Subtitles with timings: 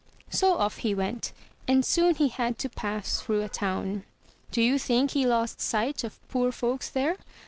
[0.31, 1.31] So off he went;
[1.67, 4.03] and soon he had to pass through a town.
[4.49, 7.17] Do you think he lost sight of poor folks there?